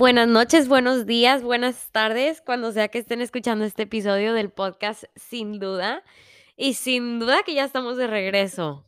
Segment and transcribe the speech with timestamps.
[0.00, 5.04] Buenas noches, buenos días, buenas tardes, cuando sea que estén escuchando este episodio del podcast,
[5.14, 6.02] sin duda.
[6.56, 8.86] Y sin duda que ya estamos de regreso.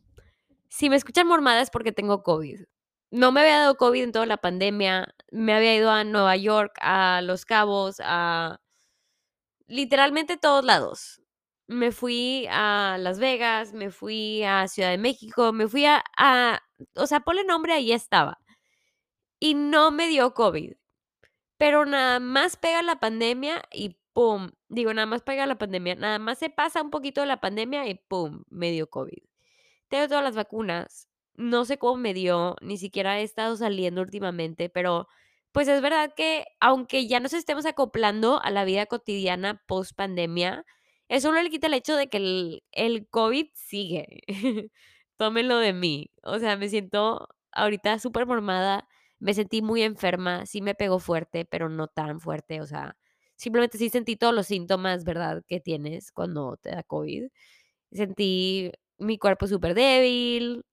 [0.70, 2.62] Si me escuchan mormada es porque tengo COVID.
[3.10, 5.14] No me había dado COVID en toda la pandemia.
[5.30, 8.62] Me había ido a Nueva York, a Los Cabos, a
[9.66, 11.20] literalmente todos lados.
[11.66, 16.62] Me fui a Las Vegas, me fui a Ciudad de México, me fui a, a
[16.96, 18.38] o sea, ponle nombre, ahí estaba.
[19.38, 20.72] Y no me dio COVID.
[21.62, 24.50] Pero nada más pega la pandemia y pum.
[24.68, 25.94] Digo, nada más pega la pandemia.
[25.94, 29.22] Nada más se pasa un poquito de la pandemia y pum, me dio COVID.
[29.86, 31.08] Tengo todas las vacunas.
[31.36, 35.06] No sé cómo me dio, ni siquiera he estado saliendo últimamente, pero
[35.52, 40.64] pues es verdad que aunque ya nos estemos acoplando a la vida cotidiana post pandemia,
[41.06, 44.22] eso no le quita el hecho de que el, el COVID sigue.
[45.16, 46.10] Tómenlo de mí.
[46.24, 48.88] O sea, me siento ahorita súper formada
[49.22, 52.96] me sentí muy enferma, sí me pegó fuerte, pero no tan fuerte, o sea,
[53.36, 57.28] simplemente sí sentí todos los síntomas, ¿verdad?, que tienes cuando te da COVID.
[57.92, 60.64] Sentí mi cuerpo súper débil,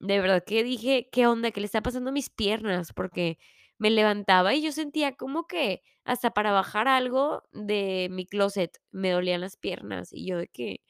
[0.00, 1.50] de verdad que dije, ¿qué onda?
[1.52, 2.92] ¿Qué le está pasando a mis piernas?
[2.92, 3.38] Porque
[3.78, 9.10] me levantaba y yo sentía como que hasta para bajar algo de mi closet me
[9.10, 10.80] dolían las piernas y yo de que,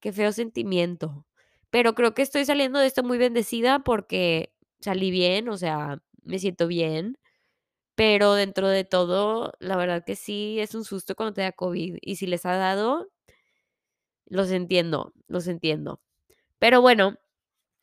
[0.00, 1.26] qué feo sentimiento.
[1.70, 6.38] Pero creo que estoy saliendo de esto muy bendecida porque salí bien, o sea, me
[6.38, 7.18] siento bien,
[7.94, 11.98] pero dentro de todo, la verdad que sí es un susto cuando te da COVID
[12.00, 13.10] y si les ha dado,
[14.26, 16.00] los entiendo, los entiendo.
[16.58, 17.16] Pero bueno,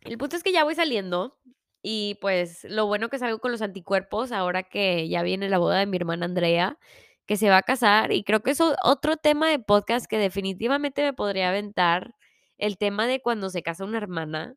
[0.01, 1.37] el punto es que ya voy saliendo
[1.83, 5.79] y pues lo bueno que salgo con los anticuerpos ahora que ya viene la boda
[5.79, 6.79] de mi hermana Andrea,
[7.25, 11.03] que se va a casar y creo que es otro tema de podcast que definitivamente
[11.03, 12.15] me podría aventar,
[12.57, 14.55] el tema de cuando se casa una hermana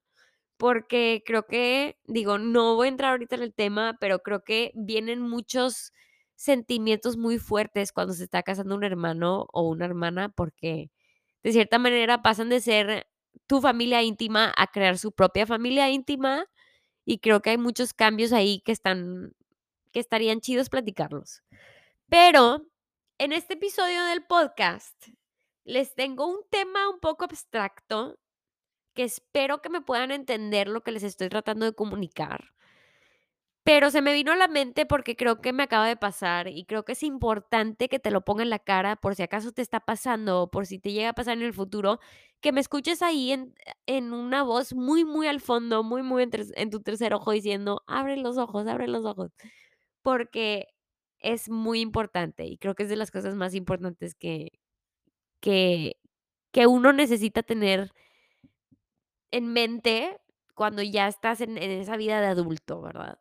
[0.60, 4.72] porque creo que, digo, no voy a entrar ahorita en el tema, pero creo que
[4.74, 5.94] vienen muchos
[6.36, 10.90] sentimientos muy fuertes cuando se está casando un hermano o una hermana, porque
[11.42, 13.06] de cierta manera pasan de ser
[13.46, 16.44] tu familia íntima a crear su propia familia íntima
[17.06, 19.32] y creo que hay muchos cambios ahí que están
[19.92, 21.42] que estarían chidos platicarlos.
[22.10, 22.66] Pero
[23.16, 25.08] en este episodio del podcast
[25.64, 28.18] les tengo un tema un poco abstracto
[29.02, 32.52] espero que me puedan entender lo que les estoy tratando de comunicar.
[33.64, 36.64] Pero se me vino a la mente porque creo que me acaba de pasar y
[36.64, 39.60] creo que es importante que te lo ponga en la cara por si acaso te
[39.62, 42.00] está pasando o por si te llega a pasar en el futuro,
[42.40, 43.54] que me escuches ahí en,
[43.86, 47.82] en una voz muy, muy al fondo, muy, muy en, en tu tercer ojo diciendo,
[47.86, 49.30] abre los ojos, abre los ojos,
[50.02, 50.68] porque
[51.20, 54.50] es muy importante y creo que es de las cosas más importantes que,
[55.40, 55.96] que,
[56.52, 57.92] que uno necesita tener
[59.30, 60.20] en mente
[60.54, 63.18] cuando ya estás en, esa vida de adulto, ¿verdad?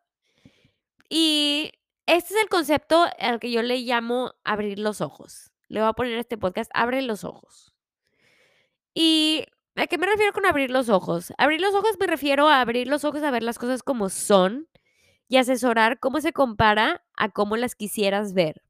[1.08, 1.72] Y
[2.06, 5.50] este es el concepto al que yo le llamo abrir los ojos.
[5.68, 7.74] Le voy a poner este podcast, abre los ojos.
[8.92, 11.32] ¿Y a qué me refiero con abrir los ojos?
[11.38, 14.68] Abrir los ojos me refiero a abrir los ojos a ver las cosas como son
[15.28, 18.62] y asesorar cómo se compara a cómo las quisieras ver.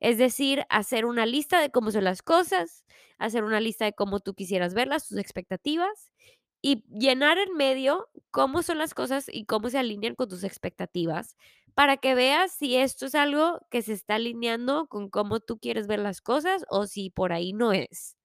[0.00, 2.84] Es decir, hacer una lista de cómo son las cosas,
[3.18, 6.12] hacer una lista de cómo tú quisieras verlas, tus expectativas
[6.60, 11.36] y llenar en medio cómo son las cosas y cómo se alinean con tus expectativas
[11.74, 15.86] para que veas si esto es algo que se está alineando con cómo tú quieres
[15.86, 18.16] ver las cosas o si por ahí no es.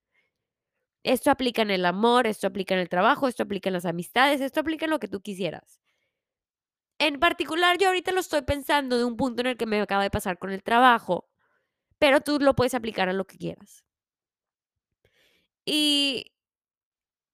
[1.03, 4.41] Esto aplica en el amor, esto aplica en el trabajo, esto aplica en las amistades,
[4.41, 5.79] esto aplica en lo que tú quisieras.
[6.99, 10.03] En particular, yo ahorita lo estoy pensando de un punto en el que me acaba
[10.03, 11.29] de pasar con el trabajo,
[11.99, 13.83] pero tú lo puedes aplicar a lo que quieras.
[15.65, 16.32] Y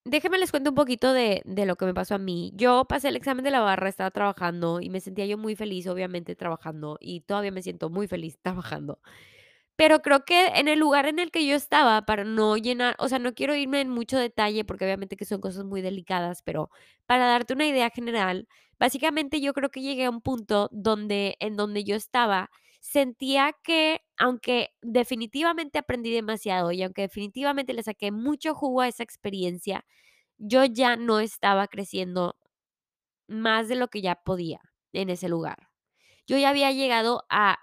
[0.05, 2.51] Déjenme les cuento un poquito de, de, lo que me pasó a mí.
[2.55, 5.87] Yo pasé el examen de la barra, estaba trabajando y me sentía yo muy feliz,
[5.87, 8.99] obviamente, trabajando y todavía me siento muy feliz trabajando.
[9.79, 13.07] Pero creo que en el lugar en el que yo estaba, para no llenar, o
[13.07, 16.69] sea, no quiero irme en mucho detalle porque obviamente que son cosas muy delicadas, pero
[17.05, 18.47] para darte una idea general,
[18.77, 24.01] básicamente yo creo que llegué a un punto donde, en donde yo estaba, sentía que
[24.17, 29.85] aunque definitivamente aprendí demasiado y aunque definitivamente le saqué mucho jugo a esa experiencia,
[30.37, 32.37] yo ya no estaba creciendo
[33.27, 34.59] más de lo que ya podía
[34.93, 35.69] en ese lugar.
[36.27, 37.59] Yo ya había llegado a,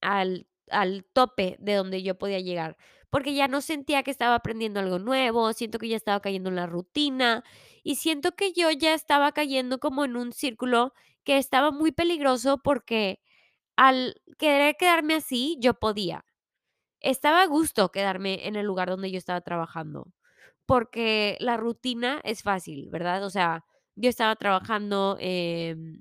[0.00, 2.76] al, al tope de donde yo podía llegar,
[3.10, 6.56] porque ya no sentía que estaba aprendiendo algo nuevo, siento que ya estaba cayendo en
[6.56, 7.44] la rutina
[7.82, 10.92] y siento que yo ya estaba cayendo como en un círculo
[11.24, 13.20] que estaba muy peligroso porque
[13.76, 16.24] al querer quedarme así, yo podía.
[17.00, 20.08] Estaba a gusto quedarme en el lugar donde yo estaba trabajando,
[20.66, 23.24] porque la rutina es fácil, ¿verdad?
[23.24, 23.64] O sea,
[23.96, 26.00] yo estaba trabajando, em,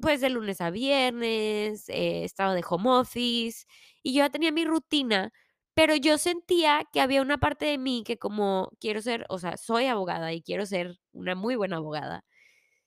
[0.00, 3.66] pues, de lunes a viernes, eh, estaba de home office,
[4.02, 5.32] y yo ya tenía mi rutina,
[5.74, 9.56] pero yo sentía que había una parte de mí que como quiero ser, o sea,
[9.56, 12.24] soy abogada y quiero ser una muy buena abogada,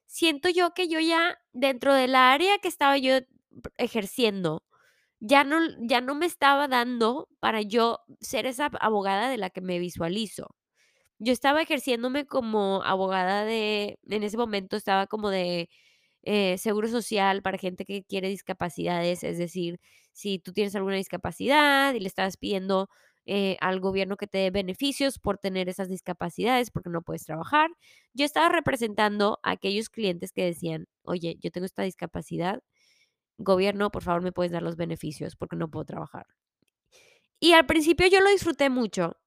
[0.08, 3.20] siento yo que yo ya dentro del área que estaba yo
[3.78, 4.64] ejerciendo,
[5.20, 9.62] ya no ya no me estaba dando para yo ser esa abogada de la que
[9.62, 10.56] me visualizo.
[11.20, 15.70] Yo estaba ejerciéndome como abogada de en ese momento estaba como de,
[16.24, 19.80] eh, seguro social para gente que quiere discapacidades, es decir,
[20.14, 22.90] si tú tienes alguna discapacidad y le estás pidiendo,
[23.28, 27.70] eh, al gobierno que te dé beneficios por tener esas discapacidades, porque no puedes trabajar.
[28.14, 32.62] Yo estaba representando a aquellos clientes que decían: "Oye, yo tengo esta discapacidad,
[33.38, 36.26] gobierno, por favor, me puedes dar los beneficios porque no puedo trabajar".
[37.42, 39.18] Y al principio yo lo disfruté mucho,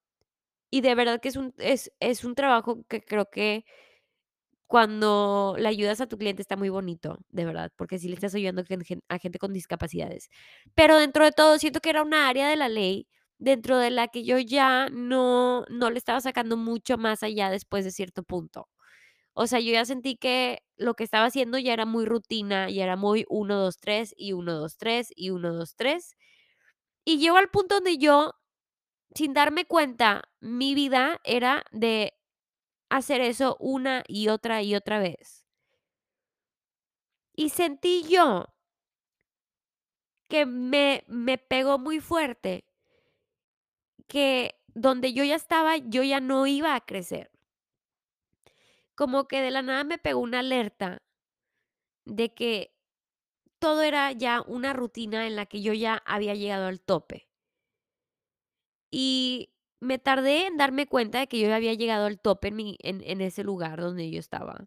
[0.71, 3.65] y de verdad que es un es es un trabajo que creo que
[4.71, 8.35] cuando le ayudas a tu cliente está muy bonito, de verdad, porque sí le estás
[8.35, 8.63] ayudando
[9.09, 10.29] a gente con discapacidades.
[10.75, 13.09] Pero dentro de todo, siento que era una área de la ley
[13.39, 17.85] dentro de la que yo ya no no le estaba sacando mucho más allá después
[17.85, 18.69] de cierto punto.
[19.41, 22.83] O sea, yo ya sentí que lo que estaba haciendo ya era muy rutina, ya
[22.83, 26.17] era muy uno 2 3 y uno 2 3 y uno 2 3.
[27.05, 28.35] Y llegó al punto donde yo,
[29.15, 32.15] sin darme cuenta, mi vida era de
[32.91, 35.45] hacer eso una y otra y otra vez.
[37.35, 38.49] Y sentí yo
[40.31, 42.65] que me me pegó muy fuerte
[44.09, 47.31] que donde yo ya estaba, yo ya no iba a crecer.
[48.99, 50.99] Como que de la nada me pegó una alerta
[52.05, 52.75] de que
[53.61, 57.29] todo era ya una rutina en la que yo ya había llegado al tope.
[58.91, 62.77] Y me tardé en darme cuenta de que yo había llegado al tope en mi
[62.81, 64.67] en ese lugar donde yo estaba.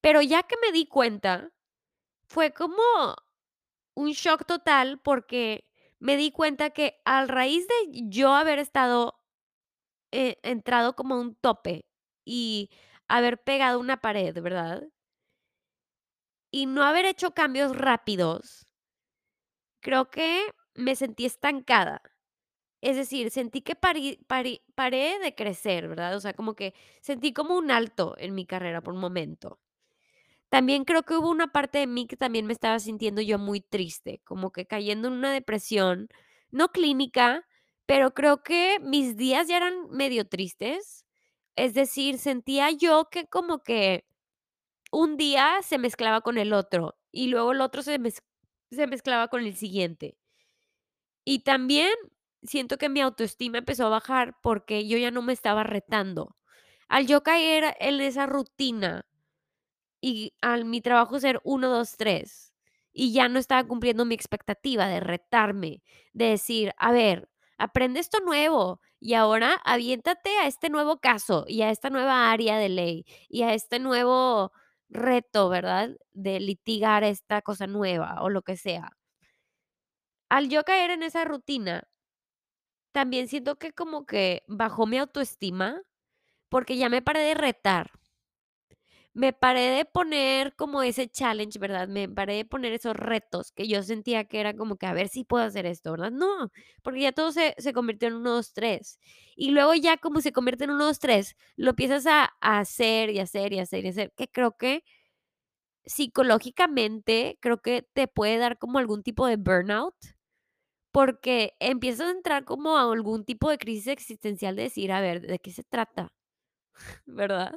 [0.00, 1.52] Pero ya que me di cuenta,
[2.24, 2.82] fue como
[3.94, 5.68] un shock total, porque
[6.00, 9.20] me di cuenta que a raíz de yo haber estado,
[10.10, 11.86] eh, entrado como un tope
[12.24, 12.70] y
[13.08, 14.84] haber pegado una pared, ¿verdad?
[16.50, 18.66] Y no haber hecho cambios rápidos
[19.80, 20.42] creo que
[20.74, 22.02] me sentí estancada.
[22.82, 26.16] Es decir, sentí que parí parí paré de crecer, ¿verdad?
[26.16, 29.60] O sea, como que sentí como un alto en mi carrera por un momento.
[30.50, 33.62] También creo que hubo una parte de mí que también me estaba sintiendo yo muy
[33.62, 36.08] triste, como que cayendo en una depresión,
[36.52, 37.46] no clínica,
[37.86, 41.05] pero creo que mis días ya eran medio tristes.
[41.56, 44.04] Es decir, sentía yo que como que
[44.92, 47.98] un día se mezclaba con el otro, y luego el otro se
[48.72, 50.14] se mezclaba con el siguiente.
[51.28, 51.90] Y también
[52.44, 56.36] siento que mi autoestima empezó a bajar porque yo ya no me estaba retando.
[56.88, 59.04] Al yo caer en esa rutina
[60.00, 62.54] y al mi trabajo ser 1, 2, 3,
[62.92, 65.82] y ya no estaba cumpliendo mi expectativa de retarme,
[66.14, 71.62] de decir: "A ver, aprende esto nuevo y ahora aviéntate a este nuevo caso y
[71.62, 74.52] a esta nueva área de ley y a este nuevo
[74.88, 75.90] reto", ¿verdad?
[76.12, 78.90] De litigar esta cosa nueva o lo que sea.
[80.30, 81.88] Al yo caer en esa rutina
[82.94, 85.82] también siento que como que bajó mi autoestima,
[86.50, 87.92] porque ya me paré de retar.
[89.16, 91.88] Me paré de poner como ese challenge, ¿verdad?
[91.88, 95.08] Me paré de poner esos retos que yo sentía que era como que a ver
[95.08, 96.10] si puedo hacer esto, ¿verdad?
[96.10, 96.50] No,
[96.82, 98.98] porque ya todo se, se convirtió en 1, 2, 3.
[99.34, 103.08] Y luego ya como se convierte en 1, 2, 3, lo empiezas a, a hacer
[103.10, 104.84] y hacer y hacer y hacer, que creo que
[105.84, 109.94] psicológicamente, creo que te puede dar como algún tipo de burnout,
[110.92, 115.20] porque empiezas a entrar como a algún tipo de crisis existencial de decir, a ver,
[115.22, 116.12] ¿de qué se trata?
[117.06, 117.54] ¿Verdad?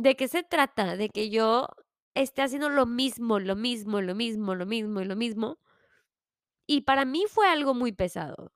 [0.00, 0.96] ¿De qué se trata?
[0.96, 1.68] De que yo
[2.14, 5.58] esté haciendo lo mismo, lo mismo, lo mismo, lo mismo y lo mismo.
[6.66, 8.50] Y para mí fue algo muy pesado.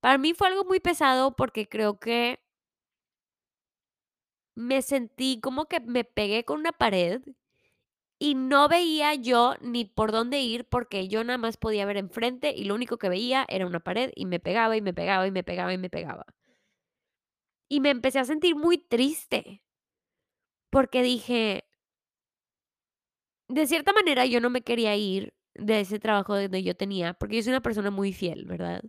[0.00, 2.38] Para mí fue algo muy pesado porque creo que
[4.54, 7.20] me sentí como que me pegué con una pared
[8.20, 12.52] y no veía yo ni por dónde ir porque yo nada más podía ver enfrente
[12.56, 15.32] y lo único que veía era una pared y me pegaba y me pegaba y
[15.32, 16.24] me pegaba y me pegaba.
[17.68, 19.62] Y me empecé a sentir muy triste
[20.72, 21.64] porque dije,
[23.48, 27.36] de cierta manera yo no me quería ir de ese trabajo donde yo tenía, porque
[27.36, 28.82] yo soy una persona muy fiel, ¿verdad?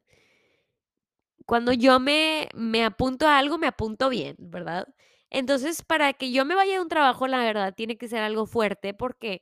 [1.45, 4.87] Cuando yo me, me apunto a algo, me apunto bien, ¿verdad?
[5.29, 8.45] Entonces, para que yo me vaya de un trabajo, la verdad, tiene que ser algo
[8.45, 9.41] fuerte porque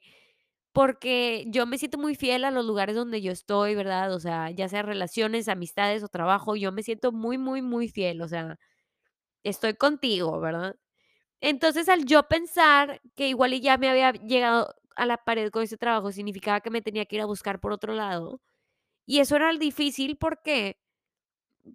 [0.74, 4.14] porque yo me siento muy fiel a los lugares donde yo estoy, ¿verdad?
[4.14, 8.22] O sea, ya sea relaciones, amistades o trabajo, yo me siento muy, muy, muy fiel,
[8.22, 8.58] o sea,
[9.44, 10.76] estoy contigo, ¿verdad?
[11.42, 15.76] Entonces, al yo pensar que igual ya me había llegado a la pared con ese
[15.78, 18.42] trabajo, significaba que me tenía que ir a buscar por otro lado.
[19.06, 20.80] Y eso era difícil, ¿por qué?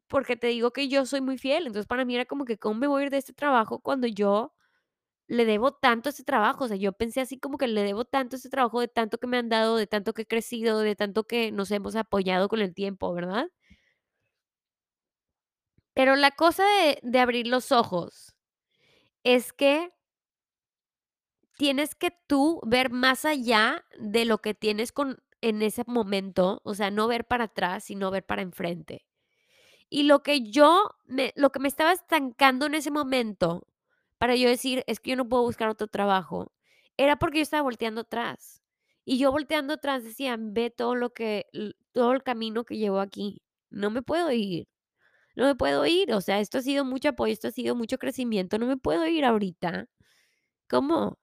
[0.08, 1.66] Porque te digo que yo soy muy fiel.
[1.66, 4.06] Entonces, para mí era como que, ¿cómo me voy a ir de este trabajo cuando
[4.06, 4.52] yo
[5.28, 6.64] le debo tanto a ese trabajo?
[6.64, 9.18] O sea, yo pensé así como que le debo tanto a ese trabajo, de tanto
[9.18, 12.48] que me han dado, de tanto que he crecido, de tanto que nos hemos apoyado
[12.48, 13.48] con el tiempo, ¿verdad?
[15.94, 16.62] Pero la cosa
[17.02, 18.35] de abrir los ojos
[19.26, 19.90] es que
[21.58, 26.74] tienes que tú ver más allá de lo que tienes con en ese momento, o
[26.74, 29.04] sea, no ver para atrás, sino ver para enfrente.
[29.90, 33.66] Y lo que yo me lo que me estaba estancando en ese momento,
[34.18, 36.52] para yo decir: "Es que yo no puedo buscar otro trabajo",
[36.98, 38.62] era porque yo estaba volteando atrás.
[39.04, 41.46] Y yo volteando atrás decía: "Ve todo lo que
[41.92, 43.42] todo el camino que llevo aquí.
[43.70, 44.68] No me puedo ir,
[45.36, 47.98] no me puedo ir, o sea, esto ha sido mucho apoyo, esto ha sido mucho
[47.98, 49.88] crecimiento, no me puedo ir ahorita,
[50.68, 51.16] ¿cómo?".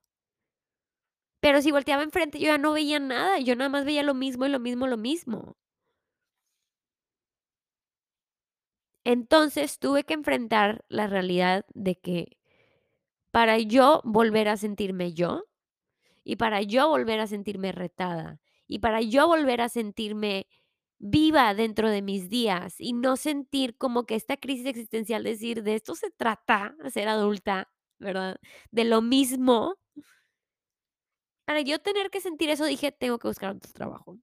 [1.42, 4.46] Pero si volteaba enfrente, yo ya no veía nada, yo nada más veía lo mismo,
[4.46, 5.56] y lo mismo, lo mismo.
[9.06, 12.38] Entonces, tuve que enfrentar la realidad de que
[13.30, 15.44] para yo volver a sentirme yo,
[16.24, 20.48] y para yo volver a sentirme retada, y para yo volver a sentirme
[21.04, 25.74] viva dentro de mis días, y no sentir como que esta crisis existencial, decir: "¿De
[25.76, 27.68] esto se trata ser adulta?",
[28.00, 28.38] ¿verdad?
[28.72, 29.76] De lo mismo.
[31.48, 34.18] Para yo tener que sentir eso, dije: "Tengo que buscar otro trabajo".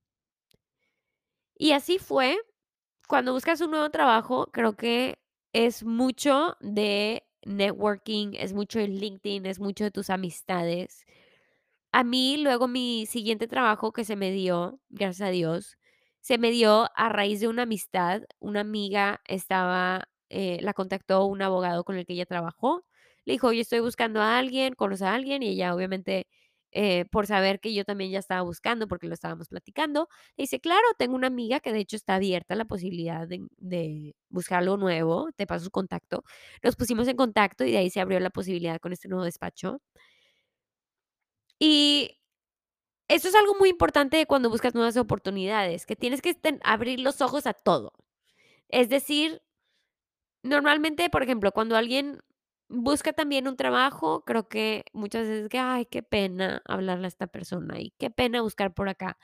[1.58, 2.38] Y así fue.
[3.08, 5.20] Cuando buscas un nuevo trabajo, creo que
[5.54, 11.06] es mucho de networking, es mucho de LinkedIn, es mucho de tus amistades.
[11.94, 15.78] A mí, luego mi siguiente trabajo que se me dio, gracias a Dios,
[16.22, 18.24] se me dio a raíz de una amistad.
[18.40, 22.86] Una amiga estaba, eh, la contactó un abogado con el que ella trabajó.
[23.26, 25.44] Le dijo: "Oye, estoy buscando a alguien, ¿conoces a alguien?".
[25.44, 26.28] Y ella, obviamente,
[26.74, 30.82] eh, por saber que yo también ya estaba buscando, porque lo estábamos platicando, dice: "Claro,
[30.98, 34.78] tengo una amiga que de hecho está abierta a la posibilidad de de buscar algo
[34.78, 36.24] nuevo, te paso su contacto".
[36.64, 39.82] Nos pusimos en contacto y de ahí se abrió la posibilidad con este nuevo despacho.
[41.60, 42.18] Y
[43.16, 47.48] eso es algo muy importante cuando buscas nuevas oportunidades, que tienes que abrir los ojos
[47.48, 47.94] a todo.
[48.70, 49.42] Es decir,
[50.44, 52.20] normalmente, por ejemplo, cuando alguien
[52.70, 57.28] busca también un trabajo, creo que muchas veces que: "Ay, qué pena hablarle a esta
[57.28, 59.18] persona, y qué pena buscar por acá".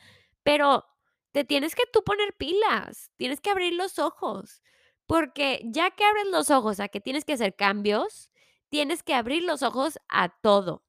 [0.43, 0.85] Pero
[1.31, 4.61] te tienes que tú poner pilas, tienes que abrir los ojos,
[5.07, 8.29] porque ya que abres los ojos a que tienes que hacer cambios,
[8.69, 10.83] tienes que abrir los ojos a todo.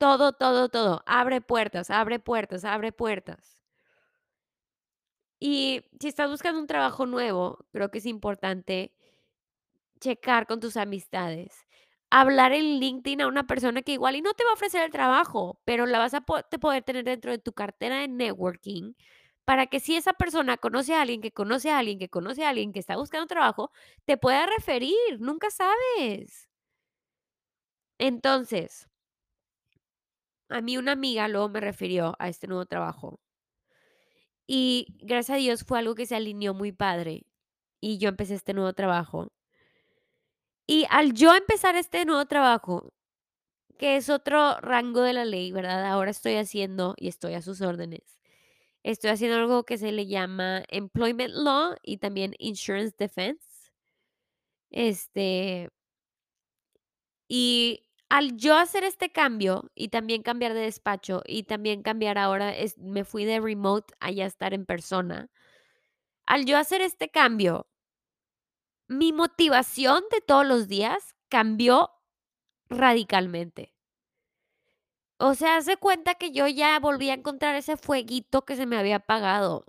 [0.00, 1.02] Todo, todo, todo.
[1.06, 3.56] Abre puertas, abre puertas, abre puertas.
[5.40, 8.92] Y si estás buscando un trabajo nuevo, creo que es importante
[10.00, 11.66] checar con tus amistades.
[12.10, 14.90] Hablar en LinkedIn a una persona que igual y no te va a ofrecer el
[14.92, 18.94] trabajo, pero la vas a te poder tener dentro de tu cartera de networking,
[19.44, 22.50] para que si esa persona conoce a alguien, que conoce a alguien, que conoce a
[22.50, 23.70] alguien que está buscando trabajo,
[24.04, 26.46] te pueda referir, nunca sabes.
[28.00, 28.88] Entonces
[30.48, 33.20] a mí una amiga luego me refirió a este nuevo trabajo.
[34.48, 37.26] Y gracias a Dios fue algo que se alineó muy padre,
[37.80, 39.28] y yo empecé este nuevo trabajo.
[40.68, 42.92] Y al yo empezar este nuevo trabajo,
[43.78, 45.86] que es otro rango de la ley, ¿verdad?
[45.86, 48.18] Ahora estoy haciendo, y estoy a sus órdenes,
[48.84, 53.40] estoy haciendo algo que se le llama Employment Law y también Insurance Defense.
[54.70, 55.68] Este
[57.30, 62.54] y al yo hacer este cambio, y también cambiar de despacho, y también cambiar ahora
[62.56, 65.30] es me fui de remote a ya estar en persona.
[66.26, 67.66] Al yo hacer este cambio
[68.88, 71.90] mi motivación de todos los días cambió
[72.68, 73.72] radicalmente.
[75.20, 78.66] O sea, haz de cuenta que yo ya volví a encontrar ese fueguito que se
[78.66, 79.64] me había apagado.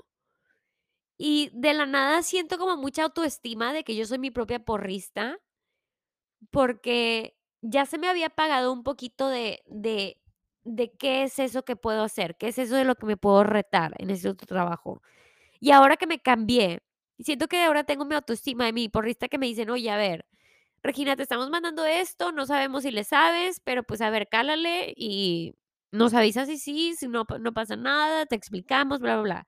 [1.19, 5.39] Y de la nada siento como mucha autoestima de que yo soy mi propia porrista
[6.51, 10.17] porque ya se me había apagado un poquito de de
[10.63, 13.43] de qué es eso que puedo hacer, qué es eso de lo que me puedo
[13.45, 15.01] retar en ese otro trabajo.
[15.59, 16.81] Y ahora que me cambié,
[17.19, 20.25] siento que ahora tengo mi autoestima de mi porrista que me dicen: "Oye, a ver,
[20.83, 24.93] Regina, te estamos mandando esto, no sabemos si le sabes, pero, pues, a ver, cálale
[24.97, 25.55] y
[25.91, 29.47] nos avisas si sí, si no, no pasa nada, te explicamos, bla, bla, bla".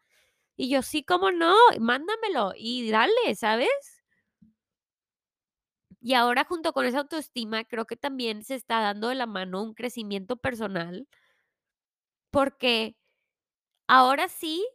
[0.57, 1.55] Y yo: "Sí, ¿cómo no?
[1.79, 3.98] Mándamelo y dale", ¿sabes?
[6.01, 9.61] Y ahora junto con esa autoestima, creo que también se está dando de la mano
[9.63, 11.07] un crecimiento personal
[12.31, 12.95] porque
[13.87, 14.65] ahora sí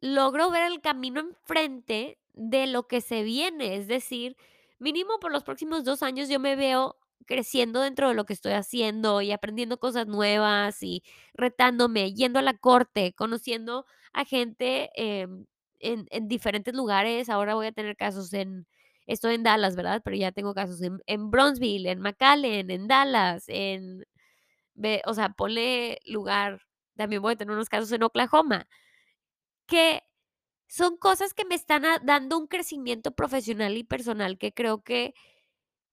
[0.00, 3.76] logro ver el camino enfrente de lo que se viene.
[3.76, 4.36] Es decir,
[4.78, 8.52] mínimo por los próximos 2 años yo me veo creciendo dentro de lo que estoy
[8.52, 11.02] haciendo y aprendiendo cosas nuevas y
[11.34, 15.46] retándome, yendo a la corte, conociendo a gente em,
[15.80, 17.28] en diferentes lugares.
[17.30, 18.66] Ahora voy a tener casos en,
[19.12, 20.02] estoy en Dallas, ¿verdad?
[20.04, 24.04] Pero ya tengo casos en, en Bronzeville, en McAllen, en Dallas, en,
[25.06, 26.60] o sea, ponle lugar.
[26.96, 28.66] También voy a tener unos casos en Oklahoma,
[29.66, 30.02] que
[30.68, 35.14] son cosas que me están dando un crecimiento profesional y personal que creo que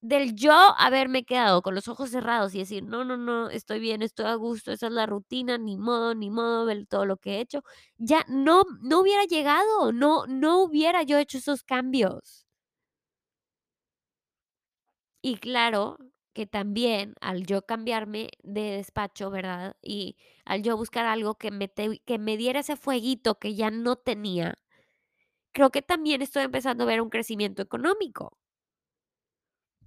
[0.01, 4.03] del yo haberme quedado con los ojos cerrados y decir: "No, no, no, estoy bien,
[4.03, 7.38] estoy a gusto, esa es la rutina, ni modo, ni modo, ver todo lo que
[7.38, 7.63] he hecho",
[8.00, 12.47] ya no no hubiera llegado, no no hubiera yo hecho esos cambios.
[15.27, 15.98] Y claro
[16.31, 19.75] que también al yo cambiarme de despacho, ¿verdad?
[19.81, 20.15] Y
[20.46, 24.55] al yo buscar algo que me que me diera ese fueguito que ya no tenía,
[25.51, 28.38] creo que también estoy empezando a ver un crecimiento económico,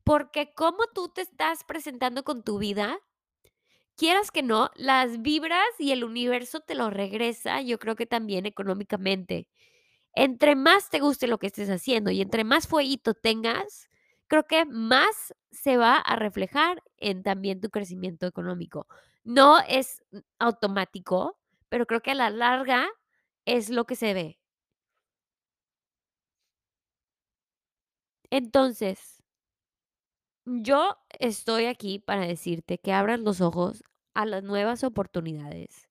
[0.04, 2.99] porque cómo tú te estás presentando con tu vida
[3.97, 8.47] Quieras que no, las vibras y el universo te lo regresa, yo creo que también
[8.47, 9.47] económicamente.
[10.14, 13.90] Entre más te guste lo que estés haciendo y entre más fueguito tengas,
[14.30, 18.87] creo que más se va a reflejar en también tu crecimiento económico.
[19.25, 22.88] No es mm, automático, pero creo que a la larga
[23.46, 24.38] es lo que se ve.
[28.30, 29.22] Entonces,
[30.44, 33.82] yo estoy aquí para decirte que abras los ojos
[34.14, 35.88] a las nuevas oportunidades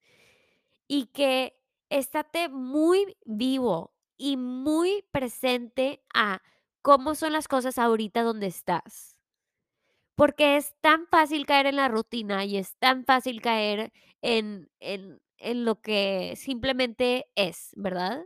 [0.88, 1.58] y que
[1.90, 6.42] estate muy vivo y muy presente a
[6.82, 9.16] cómo son las cosas ahorita donde estás.
[10.16, 15.22] Porque es tan fácil caer en la rutina y es tan fácil caer en, en,
[15.38, 18.26] en lo que simplemente es, ¿verdad?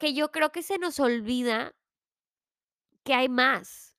[0.00, 1.76] Que yo creo que se nos olvida
[3.04, 3.89] que hay más.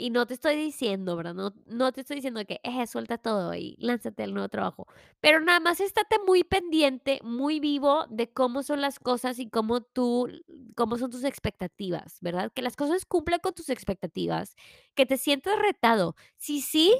[0.00, 1.34] Y no te estoy diciendo, ¿verdad?
[1.34, 4.86] No, no te estoy diciendo que eh, suelta todo y lánzate al nuevo trabajo.
[5.20, 9.80] Pero nada más estate muy pendiente, muy vivo de cómo son las cosas y cómo
[9.80, 10.28] tú,
[10.76, 12.52] cómo son tus expectativas, ¿verdad?
[12.54, 14.54] Que las cosas cumplan con tus expectativas,
[14.94, 16.14] que te sientas retado.
[16.36, 16.94] Si sí,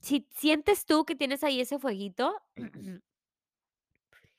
[0.00, 2.34] si sientes tú que tienes ahí ese fueguito,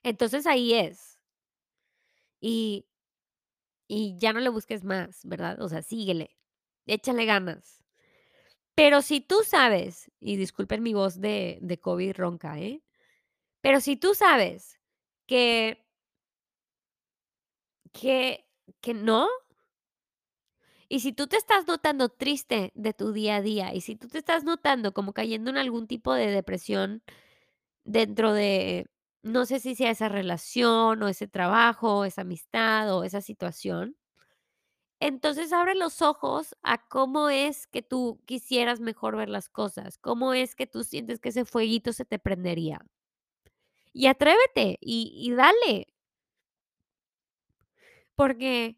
[0.03, 1.19] entonces ahí es.
[2.41, 2.85] Y,
[3.87, 5.61] y ya no le busques más, ¿verdad?
[5.61, 6.35] O sea, síguele,
[6.87, 7.83] échale ganas.
[8.75, 12.81] Pero si tú sabes, y disculpen mi voz de de COVID ronca, ¿eh?
[13.61, 14.79] Pero si tú sabes
[15.27, 15.85] que
[17.93, 18.45] que
[18.81, 19.27] que no,
[20.89, 24.07] y si tú te estás notando triste de tu día a día, y si tú
[24.07, 27.03] te estás notando como cayendo en algún tipo de depresión
[27.85, 28.87] dentro de,
[29.23, 33.97] no sé si sea esa relación, o ese trabajo, o esa amistad, o esa situación,
[35.07, 40.33] entonces abre los ojos a cómo es que tú quisieras mejor ver las cosas, cómo
[40.33, 42.79] es que tú sientes que ese fueguito se te prendería.
[43.93, 45.93] Y atrévete y dale,
[48.15, 48.77] porque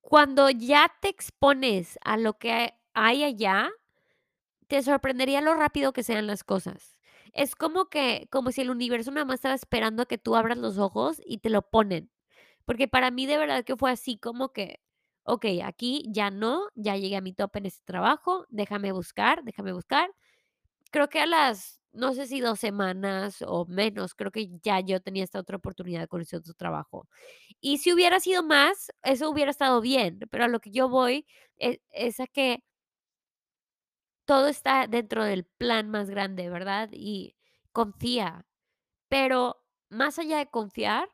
[0.00, 3.70] cuando ya te expones a lo que hay allá,
[4.68, 6.96] te sorprendería lo rápido que sean las cosas.
[7.32, 10.58] Es como que como si el universo nada más estaba esperando a que tú abras
[10.58, 12.10] los ojos y te lo ponen.
[12.64, 14.80] Porque para mí de verdad que fue así como que,
[15.28, 19.72] okey, aquí ya no, ya llegué a mi tope en este trabajo, déjame buscar, déjame
[19.72, 20.10] buscar.
[20.90, 25.00] Creo que a las, no sé si 2 semanas o menos, creo que ya yo
[25.00, 27.08] tenía esta otra oportunidad con ese otro trabajo.
[27.60, 31.26] Y si hubiera sido más, eso hubiera estado bien, pero a lo que yo voy
[31.58, 32.62] e es a que
[34.26, 36.90] todo está dentro del plan más grande, ¿verdad?
[36.92, 37.36] Y
[37.72, 38.46] confía,
[39.08, 41.08] pero más allá de confiar,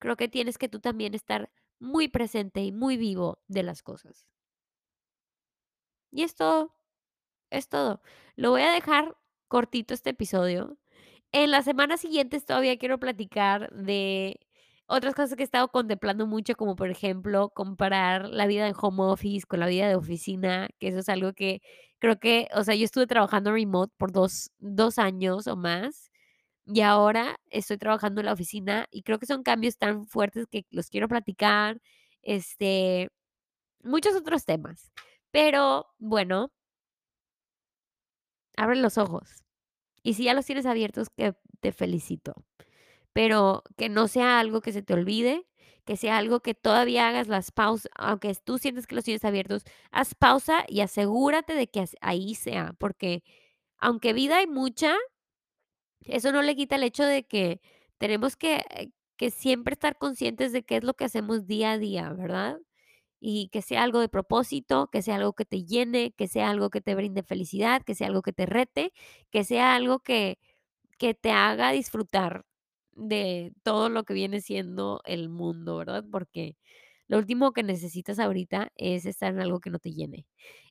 [0.00, 1.50] creo que tienes que tú también estar
[1.84, 4.26] muy presente y muy vivo de las cosas.
[6.10, 6.74] Y es todo,
[7.50, 8.02] es todo.
[8.36, 9.16] Lo voy a dejar
[9.48, 10.78] cortito este episodio.
[11.32, 14.40] En las semanas siguientes todavía quiero platicar de
[14.86, 19.02] otras cosas que he estado contemplando mucho, como por ejemplo, comparar la vida en home
[19.04, 21.62] office con la vida de oficina, que eso es algo que
[21.98, 26.10] creo que, o sea, yo estuve trabajando remote por dos, dos años o más
[26.66, 30.66] y ahora estoy trabajando en la oficina y creo que son cambios tan fuertes que
[30.70, 31.80] los quiero platicar,
[32.22, 33.10] este,
[33.82, 34.92] muchos otros temas.
[35.32, 36.52] Pero bueno,
[38.56, 39.44] abre los ojos.
[40.02, 42.34] Y si ya los tienes abiertos, que te felicito.
[43.14, 45.46] pero que no sea algo que se te olvide,
[45.86, 49.64] que sea algo que todavía hagas las pausas, aunque tú sientes que los tienes abiertos,
[49.92, 53.24] haz pausa y asegúrate de que ahí sea, porque
[53.78, 54.96] aunque vida hay mucha,
[56.06, 57.60] eso no le quita el hecho de que
[57.98, 61.78] tenemos que, eh, que siempre estar conscientes de qué es lo que hacemos día a
[61.78, 62.58] día, ¿verdad?
[63.20, 66.70] y que sea algo de propósito, que sea algo que te llene, que sea algo
[66.70, 68.92] que te brinde felicidad, que sea algo que te rete,
[69.30, 70.38] que sea algo que,
[70.98, 72.44] que te haga disfrutar
[72.92, 76.04] de todo lo que viene siendo el mundo, ¿verdad?
[76.10, 76.56] Porque
[77.08, 80.26] lo último que necesitas ahorita es estar en algo que no te llene.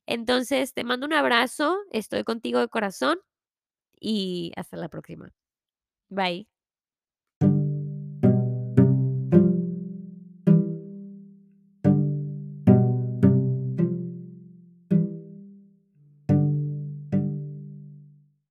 [0.07, 3.19] Entonces, te mando un abrazo, estoy contigo de corazón
[4.03, 5.33] y hasta la próxima.
[6.09, 6.47] Bye.